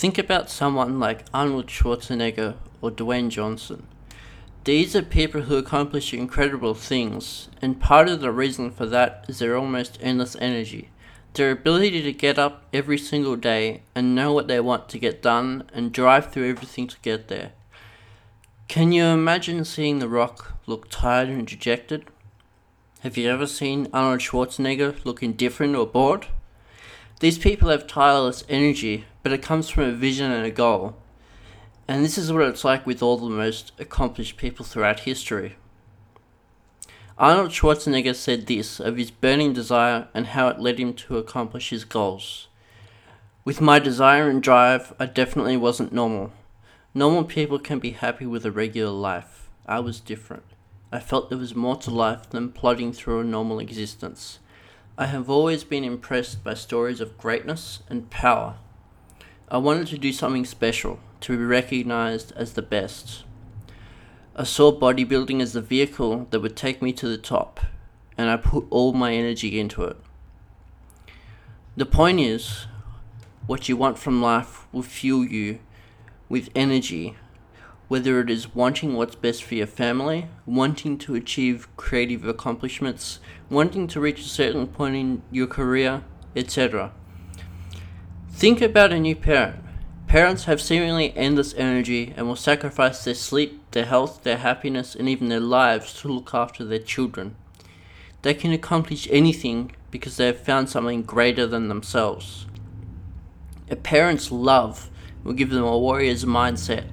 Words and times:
Think 0.00 0.16
about 0.16 0.48
someone 0.48 0.98
like 0.98 1.26
Arnold 1.34 1.66
Schwarzenegger 1.66 2.54
or 2.80 2.90
Dwayne 2.90 3.28
Johnson. 3.28 3.86
These 4.64 4.96
are 4.96 5.02
people 5.02 5.42
who 5.42 5.58
accomplish 5.58 6.14
incredible 6.14 6.72
things, 6.72 7.50
and 7.60 7.78
part 7.78 8.08
of 8.08 8.22
the 8.22 8.32
reason 8.32 8.70
for 8.70 8.86
that 8.86 9.26
is 9.28 9.40
their 9.40 9.58
almost 9.58 9.98
endless 10.00 10.36
energy. 10.40 10.88
Their 11.34 11.50
ability 11.50 12.00
to 12.00 12.14
get 12.14 12.38
up 12.38 12.62
every 12.72 12.96
single 12.96 13.36
day 13.36 13.82
and 13.94 14.14
know 14.14 14.32
what 14.32 14.48
they 14.48 14.58
want 14.58 14.88
to 14.88 14.98
get 14.98 15.20
done 15.20 15.64
and 15.74 15.92
drive 15.92 16.32
through 16.32 16.48
everything 16.48 16.86
to 16.88 16.96
get 17.02 17.28
there. 17.28 17.52
Can 18.68 18.92
you 18.92 19.04
imagine 19.04 19.66
seeing 19.66 19.98
The 19.98 20.08
Rock 20.08 20.54
look 20.64 20.88
tired 20.88 21.28
and 21.28 21.46
dejected? 21.46 22.06
Have 23.00 23.18
you 23.18 23.28
ever 23.28 23.46
seen 23.46 23.86
Arnold 23.92 24.20
Schwarzenegger 24.20 25.04
look 25.04 25.22
indifferent 25.22 25.76
or 25.76 25.86
bored? 25.86 26.28
These 27.20 27.36
people 27.36 27.68
have 27.68 27.86
tireless 27.86 28.44
energy, 28.48 29.04
but 29.22 29.32
it 29.32 29.42
comes 29.42 29.68
from 29.68 29.84
a 29.84 29.92
vision 29.92 30.30
and 30.30 30.44
a 30.44 30.50
goal. 30.50 30.96
And 31.86 32.04
this 32.04 32.16
is 32.16 32.32
what 32.32 32.42
it's 32.42 32.64
like 32.64 32.86
with 32.86 33.02
all 33.02 33.16
the 33.16 33.28
most 33.28 33.72
accomplished 33.78 34.36
people 34.36 34.64
throughout 34.64 35.00
history. 35.00 35.56
Arnold 37.18 37.50
Schwarzenegger 37.50 38.14
said 38.14 38.46
this 38.46 38.80
of 38.80 38.96
his 38.96 39.10
burning 39.10 39.52
desire 39.52 40.08
and 40.14 40.28
how 40.28 40.48
it 40.48 40.58
led 40.58 40.78
him 40.78 40.94
to 40.94 41.18
accomplish 41.18 41.70
his 41.70 41.84
goals. 41.84 42.48
With 43.44 43.60
my 43.60 43.78
desire 43.78 44.28
and 44.28 44.42
drive, 44.42 44.94
I 44.98 45.06
definitely 45.06 45.56
wasn't 45.56 45.92
normal. 45.92 46.32
Normal 46.94 47.24
people 47.24 47.58
can 47.58 47.78
be 47.78 47.90
happy 47.90 48.24
with 48.24 48.46
a 48.46 48.50
regular 48.50 48.90
life. 48.90 49.50
I 49.66 49.80
was 49.80 50.00
different. 50.00 50.44
I 50.92 50.98
felt 50.98 51.28
there 51.28 51.38
was 51.38 51.54
more 51.54 51.76
to 51.76 51.90
life 51.90 52.30
than 52.30 52.52
plodding 52.52 52.92
through 52.92 53.20
a 53.20 53.24
normal 53.24 53.58
existence. 53.60 54.38
I 54.96 55.06
have 55.06 55.30
always 55.30 55.62
been 55.62 55.84
impressed 55.84 56.42
by 56.42 56.54
stories 56.54 57.00
of 57.00 57.18
greatness 57.18 57.80
and 57.88 58.10
power. 58.10 58.56
I 59.50 59.58
wanted 59.58 59.88
to 59.88 59.98
do 59.98 60.12
something 60.12 60.44
special, 60.44 61.00
to 61.22 61.36
be 61.36 61.44
recognized 61.44 62.32
as 62.36 62.52
the 62.52 62.62
best. 62.62 63.24
I 64.36 64.44
saw 64.44 64.70
bodybuilding 64.72 65.40
as 65.40 65.52
the 65.52 65.60
vehicle 65.60 66.26
that 66.30 66.40
would 66.40 66.56
take 66.56 66.80
me 66.80 66.92
to 66.94 67.08
the 67.08 67.18
top, 67.18 67.60
and 68.16 68.30
I 68.30 68.36
put 68.36 68.66
all 68.70 68.92
my 68.92 69.12
energy 69.12 69.58
into 69.58 69.82
it. 69.84 69.96
The 71.76 71.86
point 71.86 72.20
is, 72.20 72.66
what 73.46 73.68
you 73.68 73.76
want 73.76 73.98
from 73.98 74.22
life 74.22 74.66
will 74.72 74.82
fuel 74.82 75.24
you 75.24 75.58
with 76.28 76.48
energy 76.54 77.16
whether 77.90 78.20
it 78.20 78.30
is 78.30 78.54
wanting 78.54 78.94
what's 78.94 79.16
best 79.16 79.42
for 79.42 79.56
your 79.56 79.66
family, 79.66 80.28
wanting 80.46 80.96
to 80.96 81.16
achieve 81.16 81.66
creative 81.76 82.24
accomplishments, 82.24 83.18
wanting 83.50 83.88
to 83.88 83.98
reach 83.98 84.20
a 84.20 84.28
certain 84.28 84.64
point 84.68 84.94
in 84.94 85.20
your 85.32 85.48
career, 85.48 86.04
etc. 86.36 86.92
Think 88.40 88.62
about 88.62 88.90
a 88.90 88.98
new 88.98 89.14
parent. 89.14 89.56
Parents 90.06 90.44
have 90.44 90.62
seemingly 90.62 91.14
endless 91.14 91.52
energy 91.58 92.14
and 92.16 92.26
will 92.26 92.36
sacrifice 92.36 93.04
their 93.04 93.12
sleep, 93.14 93.60
their 93.72 93.84
health, 93.84 94.22
their 94.22 94.38
happiness, 94.38 94.94
and 94.94 95.10
even 95.10 95.28
their 95.28 95.40
lives 95.40 95.92
to 96.00 96.08
look 96.08 96.32
after 96.32 96.64
their 96.64 96.78
children. 96.78 97.36
They 98.22 98.32
can 98.32 98.50
accomplish 98.50 99.06
anything 99.10 99.72
because 99.90 100.16
they 100.16 100.24
have 100.24 100.40
found 100.40 100.70
something 100.70 101.02
greater 101.02 101.46
than 101.46 101.68
themselves. 101.68 102.46
A 103.70 103.76
parent's 103.76 104.32
love 104.32 104.88
will 105.22 105.34
give 105.34 105.50
them 105.50 105.64
a 105.64 105.78
warrior's 105.78 106.24
mindset 106.24 106.86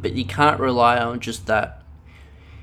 but 0.00 0.14
you 0.14 0.24
can't 0.24 0.60
rely 0.60 0.98
on 0.98 1.18
just 1.18 1.46
that. 1.46 1.82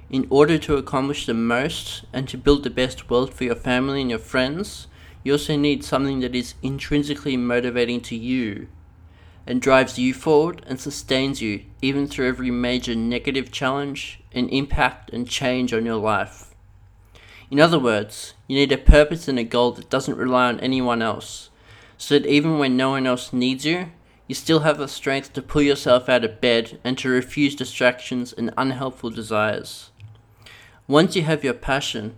In 0.09 0.27
order 0.29 0.57
to 0.59 0.77
accomplish 0.77 1.25
the 1.25 1.33
most 1.33 2.05
and 2.13 2.25
to 2.29 2.37
build 2.37 2.63
the 2.63 2.69
best 2.69 3.09
world 3.09 3.33
for 3.33 3.43
your 3.43 3.55
family 3.55 3.99
and 3.99 4.09
your 4.09 4.17
friends, 4.17 4.87
you 5.23 5.33
also 5.33 5.55
need 5.55 5.83
something 5.83 6.19
that 6.19 6.35
is 6.35 6.55
intrinsically 6.61 7.37
motivating 7.37 8.01
to 8.01 8.15
you 8.15 8.67
and 9.45 9.61
drives 9.61 9.99
you 9.99 10.13
forward 10.13 10.63
and 10.67 10.79
sustains 10.79 11.41
you 11.41 11.63
even 11.81 12.07
through 12.07 12.27
every 12.27 12.51
major 12.51 12.95
negative 12.95 13.51
challenge 13.51 14.21
and 14.31 14.49
impact 14.49 15.09
and 15.11 15.27
change 15.27 15.73
on 15.73 15.85
your 15.85 15.97
life. 15.97 16.53
In 17.51 17.59
other 17.59 17.79
words, 17.79 18.33
you 18.47 18.55
need 18.55 18.71
a 18.71 18.77
purpose 18.77 19.27
and 19.27 19.37
a 19.37 19.43
goal 19.43 19.73
that 19.73 19.89
doesn't 19.89 20.17
rely 20.17 20.47
on 20.47 20.59
anyone 20.59 21.01
else, 21.01 21.49
so 21.97 22.17
that 22.17 22.27
even 22.27 22.57
when 22.57 22.75
no 22.75 22.91
one 22.91 23.05
else 23.05 23.31
needs 23.31 23.65
you, 23.65 23.91
you 24.27 24.33
still 24.33 24.61
have 24.61 24.77
the 24.77 24.87
strength 24.87 25.33
to 25.33 25.41
pull 25.41 25.61
yourself 25.61 26.09
out 26.09 26.23
of 26.23 26.41
bed 26.41 26.79
and 26.83 26.97
to 26.97 27.09
refuse 27.09 27.55
distractions 27.55 28.33
and 28.33 28.53
unhelpful 28.57 29.09
desires. 29.09 29.91
Once 30.87 31.15
you 31.15 31.21
have 31.23 31.43
your 31.43 31.53
passion, 31.53 32.17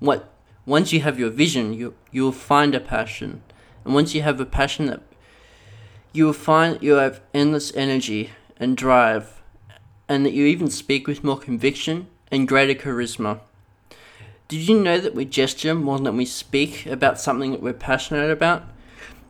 what 0.00 0.33
once 0.66 0.92
you 0.92 1.00
have 1.00 1.18
your 1.18 1.30
vision, 1.30 1.72
you 1.74 1.94
you 2.10 2.22
will 2.22 2.32
find 2.32 2.74
a 2.74 2.80
passion. 2.80 3.42
And 3.84 3.94
once 3.94 4.14
you 4.14 4.22
have 4.22 4.40
a 4.40 4.46
passion 4.46 4.86
that 4.86 5.02
you 6.12 6.26
will 6.26 6.32
find 6.32 6.82
you 6.82 6.94
have 6.94 7.20
endless 7.34 7.74
energy 7.74 8.30
and 8.56 8.76
drive 8.76 9.42
and 10.08 10.24
that 10.24 10.32
you 10.32 10.46
even 10.46 10.70
speak 10.70 11.06
with 11.06 11.24
more 11.24 11.38
conviction 11.38 12.06
and 12.30 12.48
greater 12.48 12.74
charisma. 12.74 13.40
Did 14.48 14.68
you 14.68 14.78
know 14.80 14.98
that 14.98 15.14
we 15.14 15.24
gesture 15.24 15.74
more 15.74 15.98
than 15.98 16.16
we 16.16 16.26
speak 16.26 16.86
about 16.86 17.20
something 17.20 17.52
that 17.52 17.62
we're 17.62 17.72
passionate 17.72 18.30
about? 18.30 18.64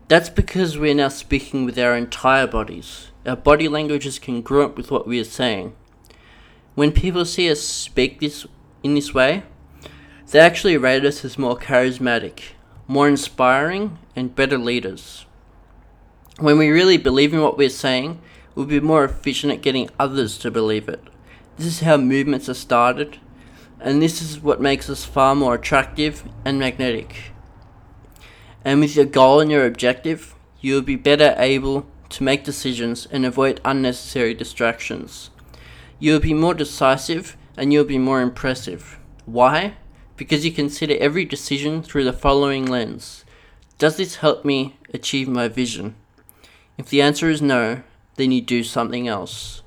That's 0.08 0.28
because 0.28 0.76
we're 0.76 0.94
now 0.94 1.08
speaking 1.08 1.64
with 1.64 1.78
our 1.78 1.96
entire 1.96 2.46
bodies. 2.46 3.10
Our 3.24 3.36
body 3.36 3.68
language 3.68 4.06
is 4.06 4.18
congruent 4.18 4.76
with 4.76 4.90
what 4.90 5.06
we 5.06 5.18
are 5.20 5.24
saying. 5.24 5.74
When 6.74 6.92
people 6.92 7.24
see 7.24 7.50
us 7.50 7.60
speak 7.60 8.20
this 8.20 8.46
in 8.82 8.94
this 8.94 9.14
way, 9.14 9.44
they 10.30 10.40
actually 10.40 10.76
rate 10.76 11.04
us 11.04 11.24
as 11.24 11.38
more 11.38 11.56
charismatic, 11.56 12.40
more 12.86 13.08
inspiring, 13.08 13.98
and 14.16 14.34
better 14.34 14.58
leaders. 14.58 15.26
When 16.38 16.58
we 16.58 16.70
really 16.70 16.96
believe 16.96 17.32
in 17.32 17.40
what 17.40 17.56
we're 17.56 17.68
saying, 17.68 18.20
we'll 18.54 18.66
be 18.66 18.80
more 18.80 19.04
efficient 19.04 19.52
at 19.52 19.62
getting 19.62 19.90
others 19.98 20.38
to 20.38 20.50
believe 20.50 20.88
it. 20.88 21.02
This 21.56 21.66
is 21.66 21.80
how 21.80 21.96
movements 21.96 22.48
are 22.48 22.54
started, 22.54 23.20
and 23.80 24.02
this 24.02 24.20
is 24.20 24.40
what 24.40 24.60
makes 24.60 24.90
us 24.90 25.04
far 25.04 25.34
more 25.34 25.54
attractive 25.54 26.24
and 26.44 26.58
magnetic. 26.58 27.32
And 28.64 28.80
with 28.80 28.96
your 28.96 29.04
goal 29.04 29.40
and 29.40 29.50
your 29.50 29.66
objective, 29.66 30.34
you 30.60 30.74
will 30.74 30.82
be 30.82 30.96
better 30.96 31.34
able 31.38 31.86
to 32.08 32.24
make 32.24 32.44
decisions 32.44 33.06
and 33.06 33.26
avoid 33.26 33.60
unnecessary 33.64 34.34
distractions. 34.34 35.30
You 35.98 36.12
will 36.12 36.20
be 36.20 36.34
more 36.34 36.54
decisive 36.54 37.36
and 37.56 37.72
you 37.72 37.80
will 37.80 37.86
be 37.86 37.98
more 37.98 38.20
impressive. 38.20 38.98
Why? 39.26 39.74
Because 40.16 40.44
you 40.44 40.52
consider 40.52 40.96
every 41.00 41.24
decision 41.24 41.82
through 41.82 42.04
the 42.04 42.12
following 42.12 42.66
lens 42.66 43.24
Does 43.78 43.96
this 43.96 44.16
help 44.16 44.44
me 44.44 44.76
achieve 44.92 45.28
my 45.28 45.48
vision? 45.48 45.96
If 46.78 46.88
the 46.88 47.02
answer 47.02 47.28
is 47.30 47.42
no, 47.42 47.82
then 48.16 48.30
you 48.30 48.40
do 48.40 48.62
something 48.62 49.08
else. 49.08 49.62